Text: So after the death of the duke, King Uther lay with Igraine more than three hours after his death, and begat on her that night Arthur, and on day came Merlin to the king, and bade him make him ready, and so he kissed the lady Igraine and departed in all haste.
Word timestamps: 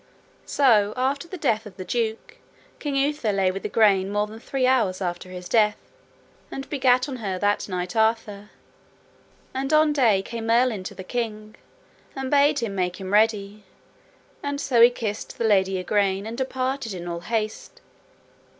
So 0.47 0.95
after 0.97 1.27
the 1.27 1.37
death 1.37 1.67
of 1.67 1.77
the 1.77 1.85
duke, 1.85 2.37
King 2.79 2.95
Uther 2.95 3.31
lay 3.31 3.51
with 3.51 3.63
Igraine 3.63 4.11
more 4.11 4.25
than 4.25 4.39
three 4.39 4.65
hours 4.65 4.99
after 4.99 5.29
his 5.29 5.47
death, 5.47 5.77
and 6.49 6.67
begat 6.71 7.07
on 7.07 7.17
her 7.17 7.37
that 7.37 7.69
night 7.69 7.95
Arthur, 7.95 8.49
and 9.53 9.71
on 9.71 9.93
day 9.93 10.23
came 10.23 10.47
Merlin 10.47 10.83
to 10.85 10.95
the 10.95 11.03
king, 11.03 11.53
and 12.15 12.31
bade 12.31 12.57
him 12.57 12.73
make 12.73 12.99
him 12.99 13.13
ready, 13.13 13.63
and 14.41 14.59
so 14.59 14.81
he 14.81 14.89
kissed 14.89 15.37
the 15.37 15.45
lady 15.45 15.77
Igraine 15.77 16.25
and 16.25 16.35
departed 16.35 16.95
in 16.95 17.07
all 17.07 17.19
haste. 17.19 17.79